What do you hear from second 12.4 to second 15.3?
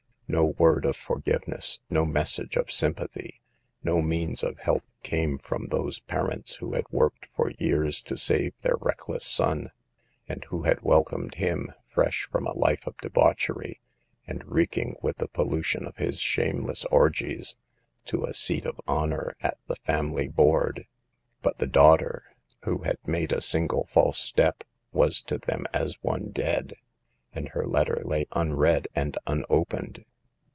a life of debauchery, and reeking with the